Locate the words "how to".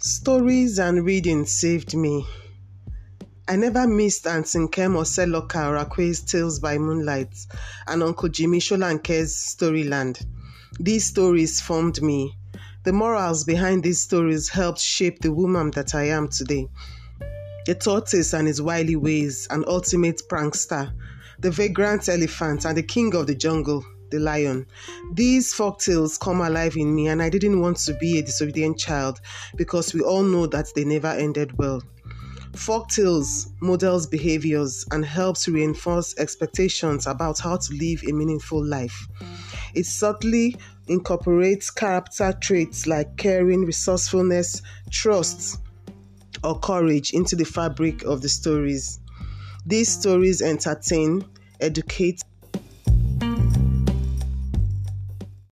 37.38-37.74